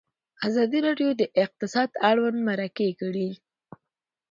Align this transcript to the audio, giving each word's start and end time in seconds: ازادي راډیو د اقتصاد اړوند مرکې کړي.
ازادي 0.47 0.79
راډیو 0.87 1.09
د 1.19 1.23
اقتصاد 1.45 1.89
اړوند 2.09 2.37
مرکې 2.47 2.89
کړي. 2.99 3.29